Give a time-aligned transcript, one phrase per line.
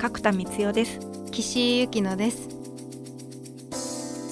[0.00, 0.98] 角田光代です。
[1.30, 2.48] 岸井ゆきのです。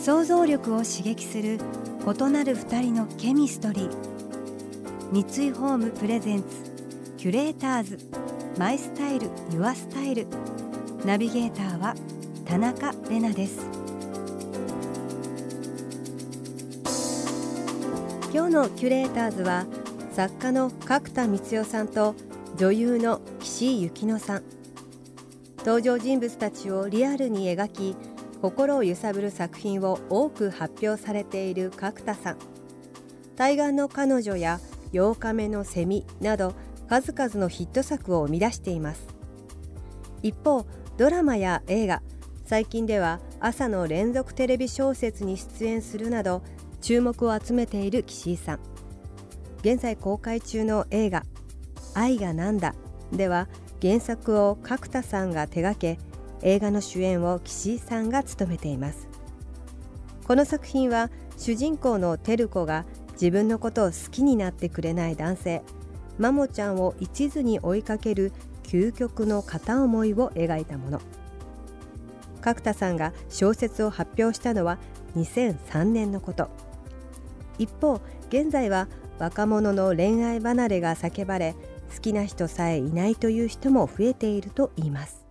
[0.02, 1.58] 想像力を刺激する
[2.06, 3.90] 異なる二人のケミストリー。
[5.12, 6.46] 三井ホームプレゼンツ
[7.18, 7.98] キュレーターズ。
[8.56, 10.26] マイスタイルユアスタイル。
[11.04, 11.94] ナビゲーターは
[12.46, 13.66] 田中れなです。
[18.32, 19.66] 今日のキュレーターズは
[20.12, 22.14] 作家の角田光代さんと
[22.56, 24.57] 女優の岸井ゆきのさん。
[25.58, 27.96] 登場人物たちをリアルに描き
[28.40, 32.36] 心を揺さぶる作品を多く発表されている角田さん。
[33.36, 34.60] 対岸の彼女や
[34.92, 36.54] 8日目のセミなど
[36.88, 39.06] 数々のヒット作を生み出しています。
[40.22, 42.02] 一方ドラマや映画
[42.44, 46.42] 最近では朝の連続テレビ小説に出演するなど
[46.80, 48.60] 注目を集めている岸井さん。
[49.60, 51.24] 現在公開中の映画
[51.94, 52.74] 「愛がなんだ」
[53.12, 53.48] では
[53.80, 55.98] 原作を角田さんが手掛け
[56.42, 59.08] 映画の主演を岸井さんが務めています。
[60.26, 65.62] この作品は主人公の照子が自分のことを好きになってくれない男性
[66.18, 68.32] マモちゃんを一途に追いかける
[68.64, 71.00] 究極の片思いを描いたもの。
[72.40, 74.78] 角田さんが小説を発表したのは
[75.16, 76.48] 2003年のこと。
[77.58, 81.54] 一方現在は若者の恋愛離れが叫ばれ
[81.94, 85.28] 好きな人さえいないという人も増えているといいます。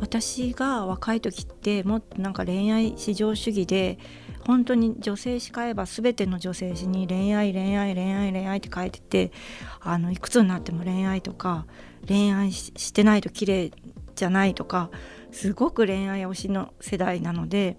[0.00, 3.98] 私が若い時ってもっとなんか恋愛至上主義で
[4.46, 9.32] 本当に女性誌買えば全ての女性誌に恋愛恋愛恋愛恋愛って書いてて
[9.80, 11.66] あのいくつになっても恋愛とか
[12.06, 13.72] 恋愛してないと綺麗
[14.14, 14.90] じゃないとか
[15.32, 17.76] すごく恋愛推しの世代なので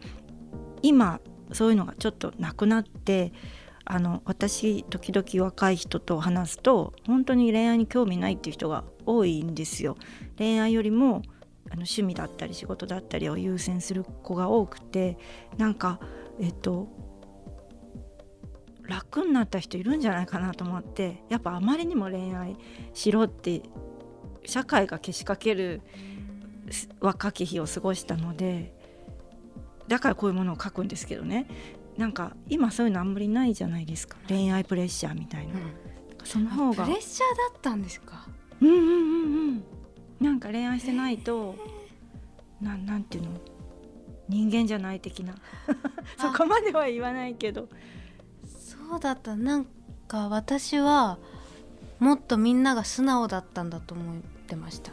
[0.82, 1.22] 今
[1.54, 3.32] そういうのがちょっとなくなって
[3.90, 9.98] あの私時々若い人と話すと本当に恋愛に興味ないっていう人が多いんですよ。
[10.38, 11.22] 恋愛よりも
[11.70, 15.18] あの趣味だったり仕事だったりを優先する子が多くて
[15.58, 16.00] なんか
[16.40, 16.88] えっと
[18.84, 22.58] 楽になった人いるんじゃないかなと思ってやっぱあまりにも恋愛
[22.94, 23.62] しろって
[24.46, 25.82] 社会がけしかける
[27.00, 28.74] 若き日を過ごしたので
[29.88, 31.48] だからこういうものを書くんですけどね
[31.98, 34.18] なんか今そういうのあんまりないじゃないですか。
[34.28, 35.74] 恋愛プレッシャーみたいな、うん、
[36.24, 36.86] その方が。
[36.86, 38.28] プレッシャーだったんですか？
[38.62, 38.90] うんうんうん
[39.50, 39.64] うん
[40.20, 41.56] なんか恋愛してないと
[42.62, 43.30] ななんていうの？
[44.30, 45.36] 人間じゃない的な。
[46.18, 47.70] そこまでは言わないけど。
[48.46, 49.36] そうだった。
[49.36, 49.66] なん
[50.08, 51.18] か私は
[52.00, 54.92] もっとみんなが素直だったんだと思ってました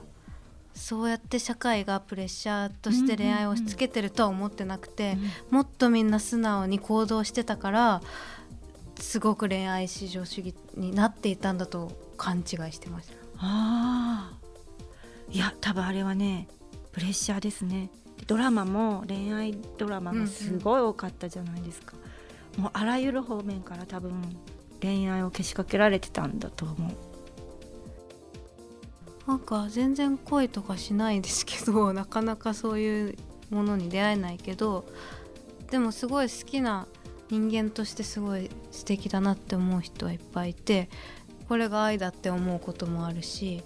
[0.74, 5.16] そうやって社会がプレッシャーとして恋愛を押し付けてるとは思ってなくて、
[5.50, 8.02] もっとみんな素直に行動してたから
[8.98, 13.14] すごく恋愛至上主義になっていたんだと勘違いしてました。
[13.38, 14.32] あ
[15.30, 16.48] いや多分あれはね
[16.92, 17.90] プレッシャーですね。
[18.26, 24.12] ドラマも恋愛ドラマがすごい多かったじゃないですか、うんうん、もうあらゆる方面から多分
[24.80, 26.92] 恋愛をけしかけられてたんだと思う
[29.26, 33.16] なんか全然恋とかしないですけど なかなかそういう
[33.50, 34.84] ものに出会えないけど
[35.70, 36.86] でもすごい好きな
[37.30, 40.88] 人間としてすごい素敵だなって思う人はいっぱいいて
[41.48, 43.62] これが愛だって思うこともあるし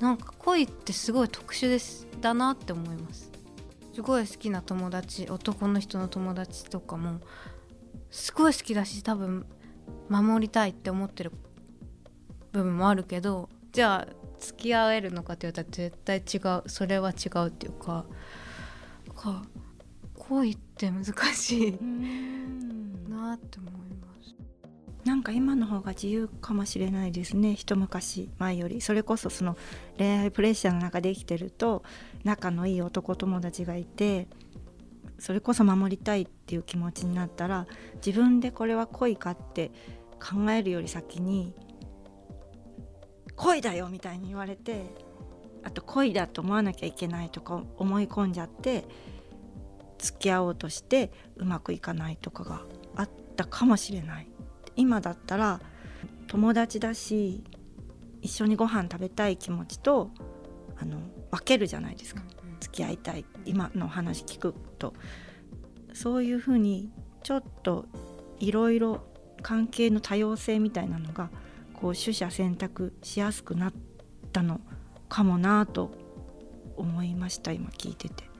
[0.00, 3.30] なんか恋ってすごい特殊ですだなって思います。
[3.94, 7.20] すごい好きな友達男の人の友達とかも
[8.10, 9.46] すごい好きだし多分
[10.08, 11.32] 守りたいって思ってる
[12.52, 16.68] 部分もあるけどじゃあ付き合えるのかって言われたら絶対違う。
[16.68, 18.04] それは違うっていうか
[19.14, 19.42] か
[20.14, 21.04] 恋って難
[21.34, 21.78] しい。
[23.08, 24.34] なって思います
[25.04, 27.54] なんか今の方が自由かもしれないですね。
[27.54, 28.80] 一昔前より。
[28.80, 29.56] それこそその
[29.98, 31.82] 恋愛プレッシャーの中で生きてると
[32.24, 34.28] 仲のいい男友達がいて
[35.18, 37.66] それこそ守りたいっていう気持ちになったら
[38.04, 39.70] 自分でこれは恋かって
[40.20, 41.54] 考えるより先に
[43.42, 44.94] 恋だよみたいに言われて
[45.64, 48.84] あと恋だと思わなきゃいけないとか思い込んじゃって
[49.98, 52.62] 付き合おうとしてうまくいかないとかが
[52.94, 54.28] あったかもしれない。
[54.76, 55.60] 今だったら
[56.28, 57.44] 友達だし
[58.20, 60.10] 一緒にご飯食べたい気持ちと
[60.80, 60.98] あの
[61.30, 62.22] 分けるじゃないですか。
[62.60, 63.24] 付き合いたい。
[63.44, 64.94] 今の話聞くと。
[65.92, 66.90] そういうふうに
[67.24, 67.86] ちょっと
[68.38, 69.04] いろいろ
[69.42, 71.28] 関係の多様性みたいなのが
[71.82, 73.72] こう取捨選択しやすくなっ
[74.32, 74.60] たの
[75.08, 75.90] かもなと
[76.76, 78.30] 思いました今聞いてて。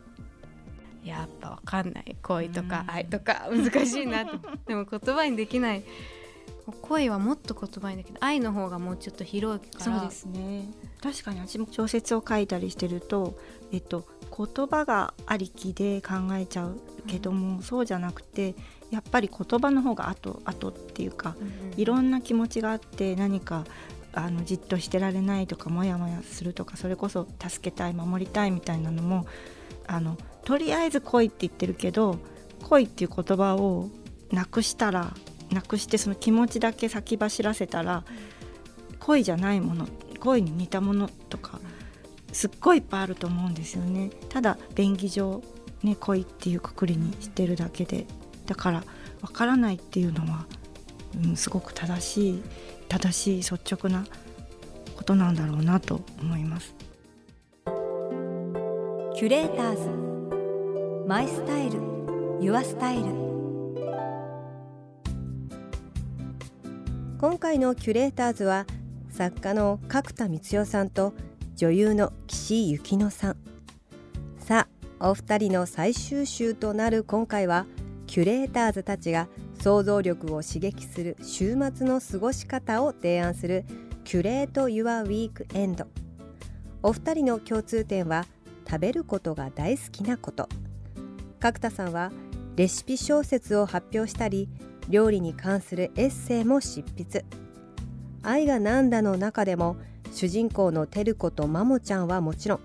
[1.04, 2.16] やっぱわかんない。
[2.22, 4.38] 恋とか愛とか 難しいなと。
[4.66, 5.82] でも言葉にできない。
[6.82, 8.18] 恋はもっと言葉にできない。
[8.20, 9.98] 愛の方がもうちょっと広いから。
[10.00, 10.70] そうですね。
[11.02, 13.36] 確かに私も小説を書いたりしてると、
[13.72, 18.54] えっと、言葉がありきで考えちゃうけども、うん、そうじゃなくて
[18.92, 23.64] やっぱり言葉の方が後後っていうか、うんうん、いろんな気持ちがあって何か
[24.12, 29.26] あのじっとしてられないとかモヤモヤするとかそれこそ助けたい守りたいみたいなのも
[29.86, 32.18] あのとりあえず恋って言ってるけど
[32.64, 33.88] 恋っていう言葉を
[34.30, 35.14] なくしたら
[35.50, 38.04] なくしてその気持ちだけ先走らせたら
[39.00, 39.88] 恋じゃないもの
[40.20, 41.60] 恋に似たものとか
[42.32, 44.10] すっごいいっぱいあると思うんですよね。
[44.28, 45.42] ただ便宜上
[45.82, 48.06] ね恋っていうくくりにしてるだけで
[48.52, 48.84] だから
[49.22, 50.44] わからないっていうのは、
[51.24, 52.42] うん、すごく正しい
[52.86, 54.04] 正しい率直な
[54.94, 56.74] ことなんだろうなと思います。
[57.64, 61.08] キュレーターズ。
[61.08, 61.80] マイスタイル。
[62.42, 63.04] ユアスタイル。
[67.18, 68.66] 今回のキュレーターズは
[69.08, 71.14] 作家の角田光代さんと
[71.56, 73.36] 女優の岸井ゆきのさん。
[74.36, 74.68] さ
[75.00, 77.64] あお二人の最終週となる今回は
[78.12, 79.26] キュレーターズたちが
[79.58, 83.64] 想像力を刺激する週末の過ごし方を提案する
[84.04, 85.86] キュレート・ユア・ウィークエンド。
[86.82, 88.26] お二人の共通点は
[88.68, 90.46] 食べることが大好きなこと。
[91.40, 92.12] 角田さんは
[92.54, 94.50] レシピ小説を発表したり
[94.90, 97.24] 料理に関するエッセイも執筆
[98.22, 99.76] 「愛がなんだ」の中でも
[100.12, 102.60] 主人公の照子とマモちゃんはもちろん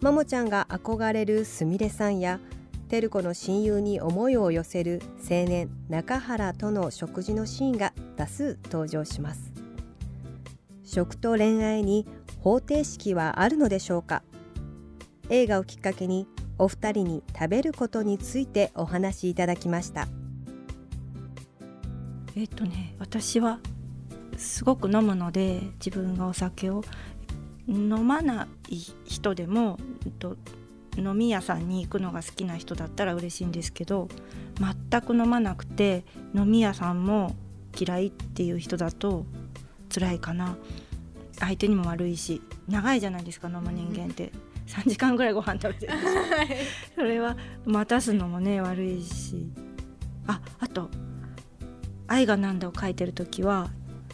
[0.00, 2.40] マモちゃんが憧れるすみれさんや
[2.90, 9.52] 照子の親友に思いを寄せる青年中原との食事のシーンが多数登場します。
[10.82, 12.04] 食と恋愛に
[12.40, 14.24] 方程式はあるのでしょうか？
[15.28, 16.26] 映画をきっかけに
[16.58, 20.08] お二人に食べることについてお話しいただきました。
[22.34, 23.60] えっとね私は
[24.36, 26.82] すごく飲むので自分がお酒を
[27.68, 30.36] 飲まない人でも、えっと、
[30.96, 34.08] 飲み屋さんに行くのが好きな人だったら嬉しいんですけど
[34.90, 36.04] 全く飲まなくて
[36.34, 37.36] 飲み屋さんも
[37.78, 39.24] 嫌いっていう人だと
[39.92, 40.56] 辛いかな。
[41.38, 44.30] 相手にも悪いし長いじゃないですか飲む人間って、
[44.66, 45.92] 3時間ぐらいご飯食べてる
[46.94, 47.34] それは
[47.64, 49.50] 待たすのもね悪いし。
[50.26, 50.90] ああと
[52.06, 53.70] 「愛がなんだ」を書いてる時は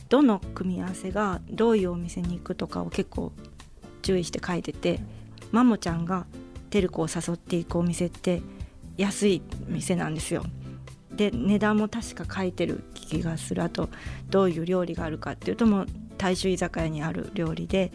[0.09, 3.33] どの組み合わせがどういうお店に行くとかを結構
[4.03, 5.01] 注意して書いてて
[5.53, 6.27] マモちゃんが
[6.71, 8.43] 照子を誘っていくお店って
[8.97, 10.45] 安い店なんですよ。
[11.15, 13.63] で値段も確か書いてる気がする。
[13.63, 13.89] あと
[14.29, 15.87] どういう料理があるかっていうともう
[16.19, 17.93] 大衆居酒屋にある料理で。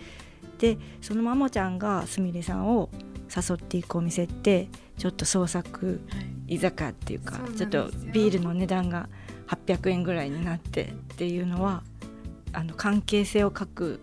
[0.60, 2.90] でそのマモちゃんがすみれさんを
[3.36, 6.02] 誘っていくお店ってちょっと創作
[6.48, 9.10] 居酒屋っていうか、はい、ちょっとビールの値段が
[9.48, 11.82] 800円ぐらいになってっていうのは
[12.54, 14.02] あの関係性を書く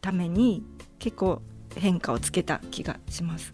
[0.00, 0.64] ために
[0.98, 1.42] 結構
[1.76, 3.52] 変化をつけた気がします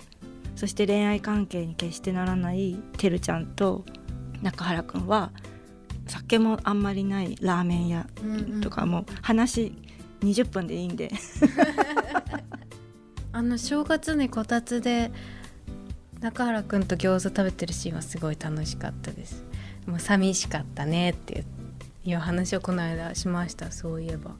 [0.56, 3.84] そして恋愛関係に決してならないてるちゃんと
[4.42, 5.32] 中原くんは
[6.06, 8.06] 酒もあんまりないラーメン屋
[8.60, 9.74] とかも話
[10.20, 11.10] 20分でいいんで。
[13.34, 15.10] あの正月にこたつで
[16.20, 19.44] 中原くんと餃子食べてるシーンはすごい楽しかったです。
[19.86, 21.44] もう寂しかったねって
[22.04, 24.32] いう話をこの間しましたそういえば。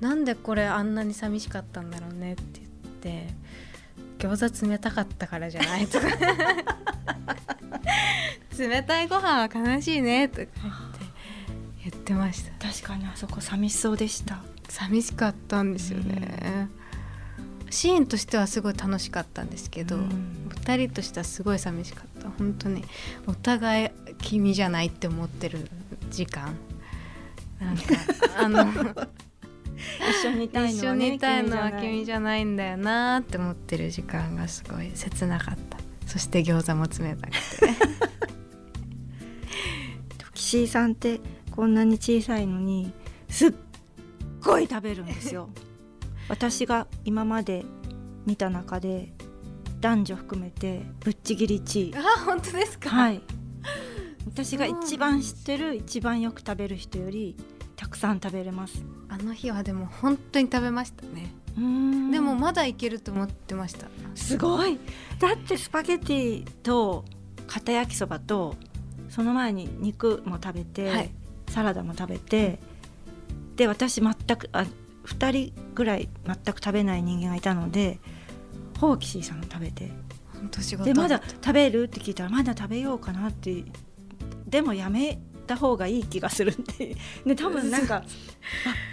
[0.00, 3.34] なんでこれあんなに寂しかったんだろうねって言って
[4.18, 6.06] 餃子冷たかったからじゃないとか
[8.58, 10.98] 冷たいご飯は悲しいねとか言って
[11.84, 12.68] 言ってました。
[12.68, 14.42] 確かにあそこ寂しそうでした。
[14.68, 16.68] 寂しかったんですよね、
[17.64, 22.28] うん、シーンとしてはすごい楽しかったんですけど、うん、2人としてはすごい寂しかった。
[22.30, 22.84] 本当に。
[23.26, 25.70] お互い君じゃないって思ってる
[26.10, 26.54] 時間。
[27.60, 27.82] なんか
[28.38, 28.66] あの
[30.22, 32.44] 一緒にいたいのは、ね、一緒にいたいのは君じゃない。
[32.44, 35.78] んだよなって思ってる時間がすごい切なかった。
[36.06, 37.38] そして餃子も冷たくて
[40.34, 41.20] 岸井さんって
[41.50, 42.92] こんなに小さいのに
[43.28, 43.52] すっ
[44.42, 45.50] ごい食べるんですよ。
[46.28, 47.64] 私が今まで
[48.26, 49.12] 見た中で
[49.80, 51.94] 男女含めてぶっちぎり1位。
[51.96, 52.88] あ本当ですか？
[52.90, 53.20] はい。
[54.26, 57.36] 私が一番知ってる一番よく食べる人より
[57.78, 58.84] たたくさん食べれます。
[59.08, 61.32] あの日はでも本当に食べましたね。
[62.12, 63.86] でもまだいけると思ってました。
[64.14, 64.78] すごい。
[65.18, 67.06] だってスパゲティと
[67.46, 68.56] 片焼きそばと
[69.08, 71.10] その前に肉も食べて、はい、
[71.48, 72.58] サラダも食べて
[73.56, 74.66] で私全くあ
[75.06, 77.98] 2人ぐらい全く食べない人間がいたので
[78.78, 79.90] ホーキシーさんも食べて。
[80.84, 81.84] でまだ食べる？
[81.84, 83.64] って聞いたらまだ食べようかなって
[84.46, 88.04] でもやめた方がいい気がするって で多分なんかあ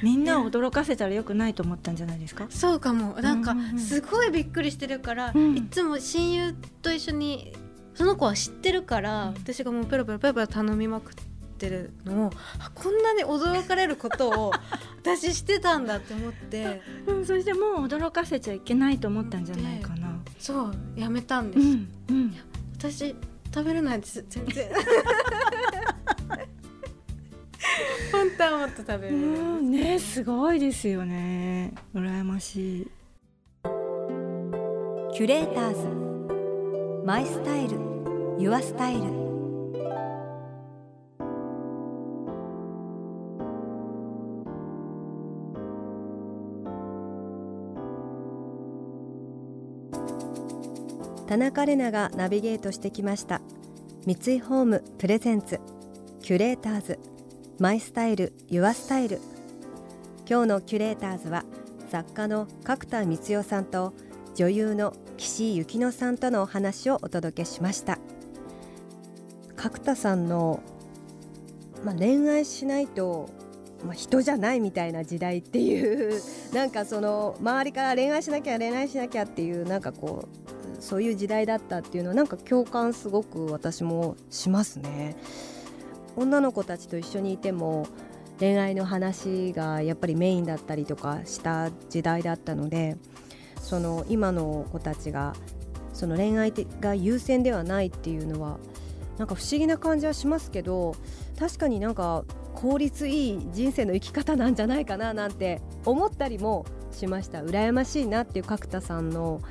[0.01, 2.47] みんなを驚かせたらよくないと思ったんじゃないですか？
[2.49, 3.13] そうかも。
[3.21, 7.53] なんかすごいびっくりしてるから、うん、いつも親友と一緒に
[7.93, 11.15] その子は知ってるから、うん、私がもうペロペロペロペロ頼みまくっ
[11.57, 12.31] てるのを
[12.73, 14.51] こんなに驚かれることを
[15.01, 20.19] 私してたんだって思って、うん、そしてもう驚かせちゃいけないと思ったんじゃないかな。
[20.39, 22.35] そうやめたんです、うんうん、
[22.77, 23.15] 私
[23.53, 24.25] 食べれないです。
[24.27, 24.69] 全然
[28.37, 31.73] 本当はもっと食べるねすごいですよね。
[31.93, 32.91] 羨ましい。
[35.13, 37.05] キュレーターズ。
[37.05, 37.77] マイスタイル。
[38.37, 39.03] ユアスタイル。
[51.25, 53.39] 田中れながナビゲートしてきました。
[54.05, 55.61] 三井ホームプレゼンツ。
[56.21, 56.99] キュレーターズ
[57.57, 59.21] マイスタイルユアスタイル
[60.29, 61.45] 今日のキュレーターズは
[61.89, 63.93] 作家の角田光代さんと
[64.35, 67.97] 女優の岸井ゆきのさんとのお話をお届けしました
[69.55, 70.61] 角田さんの、
[71.85, 73.29] まあ、恋愛しないと、
[73.85, 76.21] まあ、人じゃないみたいな時代っていう
[76.53, 85.15] なんかその周りから恋愛しなきゃ恋愛しなきゃっていうなんかこうそういう時代だったっていうのはなんか共感すごく私もしますね。
[86.15, 87.87] 女の子たちと一緒にいても
[88.39, 92.97] 恋愛の話がやっぱりメインだったりとかした時代だったので
[93.61, 95.33] その今の子たちが
[95.93, 98.59] その恋愛が優先ではないっていうのは
[99.17, 100.95] なんか不思議な感じはしますけど
[101.39, 107.39] 確かになんか効率いい人生の生き方なんじゃないかななんて思ったりもしました。
[107.39, 109.41] 羨ましいなっていう角田さんの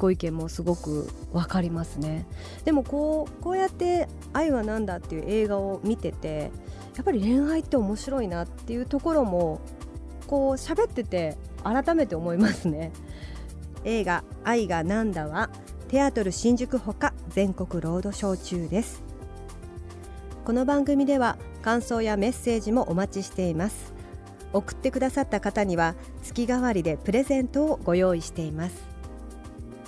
[0.00, 2.26] ご意見もすごく分かりますね。
[2.64, 6.50] でもこうこうやって「愛は何だ」っていう映画を見てて
[6.96, 9.60] やっぱり恋愛って面白いなっていうところも
[10.26, 12.92] こう喋ってて改めて思いますね。
[13.84, 15.50] 映画「愛がなんだ」は
[15.88, 19.02] テアトル新宿ほか全国ロードショー中です。
[20.46, 23.92] この番組では感想やメッセージもお待ちしています。
[24.54, 28.89] 送ってくださった方には月替わりでプレゼントをご用意しています。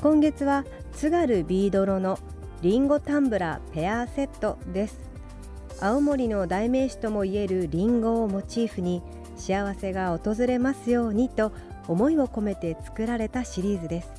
[0.03, 2.19] 今月は津軽ビードロの
[2.61, 4.99] リンゴタンブラーペアセットです。
[5.81, 9.01] 青森の代名詞ともいえるリンゴをモチーフに
[9.37, 11.53] 幸せが訪れますようにと
[11.87, 14.11] 思いを込めて作られたシリーズです。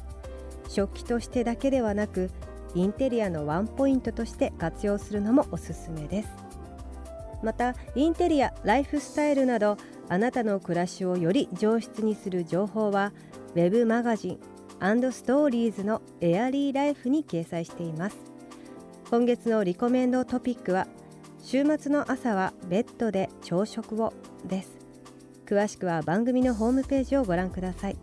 [0.70, 2.32] 食器としてだけではなく
[2.76, 6.30] インテリアのワンポイントとして活用するのもおすすめです。
[7.44, 9.76] またインテリアライフスタイルなど
[10.08, 13.12] あなたの暮らしをより上質にする情報は
[13.54, 14.53] web マガジン
[15.14, 18.18] ストーリーズのエアリーライフに掲載しています。
[19.10, 20.88] 今月のリコメンドトピックは
[21.42, 24.12] 週末の朝はベッドで朝食を
[24.46, 24.78] です。
[25.46, 27.98] 詳しくは番組のホームページをご覧ください。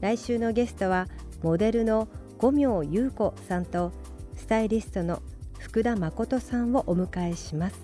[0.00, 1.08] 来週のゲストは
[1.42, 3.90] モデルの五明優子さんと
[4.36, 5.22] スタイリストの
[5.58, 7.76] 福田誠さんをお迎えします。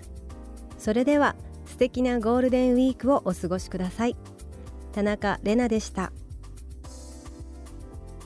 [0.77, 1.35] それでは
[1.65, 4.17] 素敵なゴールデンウィークをお過ごしください。
[4.93, 6.13] 田中れなでした。